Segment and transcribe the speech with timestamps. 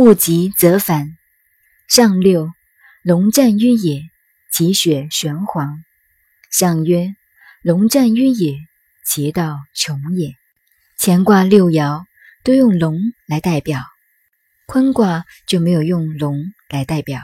[0.00, 1.18] 物极则反。
[1.86, 2.50] 上六，
[3.02, 4.00] 龙战于野，
[4.50, 5.84] 其血玄黄。
[6.50, 7.14] 象曰：
[7.60, 8.54] 龙战于野，
[9.04, 10.36] 其道穷也。
[10.98, 12.06] 乾卦六爻
[12.42, 13.82] 都用龙来代表，
[14.64, 17.20] 坤卦就没有用龙来代表。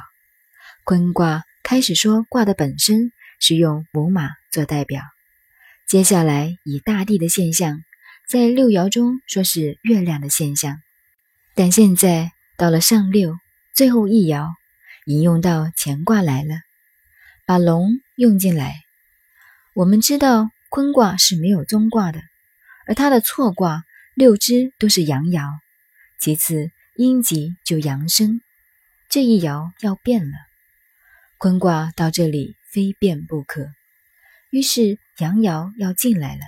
[0.85, 5.03] 坤卦开始说卦的本身是用母马做代表，
[5.89, 7.79] 接下来以大地的现象，
[8.29, 10.77] 在六爻中说是月亮的现象，
[11.55, 13.37] 但现在到了上六。
[13.75, 14.55] 最后一爻
[15.05, 16.55] 引用到乾卦来了，
[17.45, 18.81] 把龙用进来。
[19.75, 22.23] 我们知道坤卦是没有中卦的，
[22.87, 25.59] 而它的错卦六支都是阳爻，
[26.19, 28.41] 其次阴极就阳生，
[29.11, 30.39] 这一爻要变了。
[31.37, 33.69] 坤卦到这里非变不可，
[34.49, 36.41] 于是阳爻要进来了。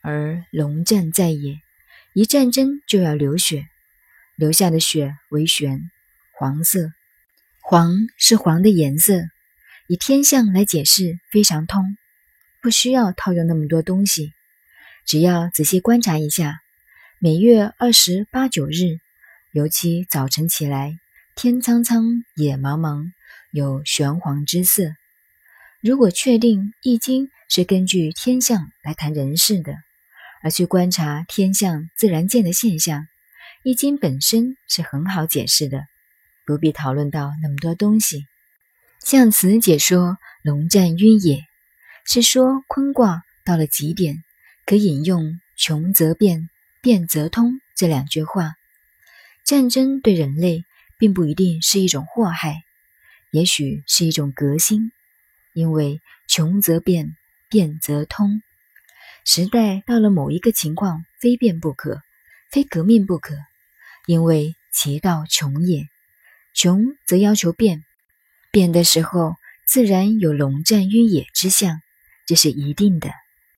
[0.00, 1.60] 而龙战在野，
[2.12, 3.66] 一战争就要流血，
[4.36, 5.90] 流下的血为玄。
[6.36, 6.90] 黄色，
[7.60, 9.22] 黄是黄的颜色，
[9.86, 11.96] 以天象来解释非常通，
[12.60, 14.32] 不需要套用那么多东西，
[15.06, 16.58] 只要仔细观察一下，
[17.20, 18.98] 每月二十八九日，
[19.52, 20.98] 尤其早晨起来，
[21.36, 23.12] 天苍苍，野茫茫，
[23.52, 24.82] 有玄黄之色。
[25.80, 29.76] 如果确定《易经》是根据天象来谈人事的，
[30.42, 33.02] 而去观察天象自然界的现象，
[33.64, 35.86] 《易经》本身是很好解释的。
[36.44, 38.26] 不必讨论到那么多东西。
[39.02, 41.38] 象辞解说“龙战于野”，
[42.04, 44.22] 是说坤卦到了极点，
[44.66, 46.50] 可引用“穷则变，
[46.82, 48.52] 变则通”这两句话。
[49.46, 50.66] 战争对人类
[50.98, 52.62] 并不一定是一种祸害，
[53.30, 54.92] 也许是一种革新，
[55.54, 57.16] 因为“穷则变，
[57.48, 58.42] 变则通”。
[59.24, 62.02] 时代到了某一个情况，非变不可，
[62.50, 63.34] 非革命不可，
[64.06, 65.88] 因为其道穷也。
[66.54, 67.84] 穷则要求变，
[68.52, 69.34] 变的时候
[69.66, 71.80] 自然有龙战于野之象，
[72.26, 73.10] 这是一定的。